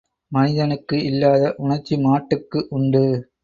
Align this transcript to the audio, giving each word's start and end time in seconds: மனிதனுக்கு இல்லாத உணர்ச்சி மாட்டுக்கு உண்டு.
மனிதனுக்கு 0.31 1.03
இல்லாத 1.03 1.53
உணர்ச்சி 1.57 1.97
மாட்டுக்கு 1.97 2.67
உண்டு. 2.69 3.05